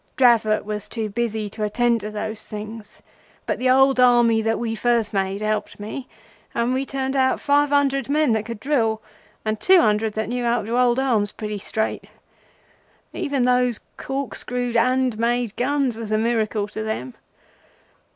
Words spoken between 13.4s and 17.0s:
those cork screwed, hand made guns was a miracle to